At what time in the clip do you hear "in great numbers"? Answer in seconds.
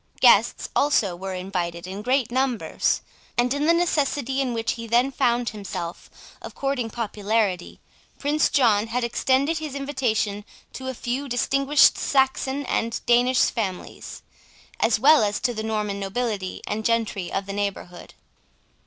1.85-3.01